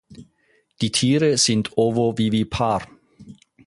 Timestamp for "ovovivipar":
1.77-2.87